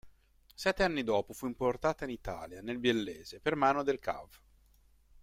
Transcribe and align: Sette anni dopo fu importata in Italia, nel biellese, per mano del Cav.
Sette 0.55 0.81
anni 0.81 1.03
dopo 1.03 1.31
fu 1.31 1.45
importata 1.45 2.05
in 2.05 2.09
Italia, 2.09 2.59
nel 2.63 2.79
biellese, 2.79 3.39
per 3.39 3.53
mano 3.55 3.83
del 3.83 3.99
Cav. 3.99 4.29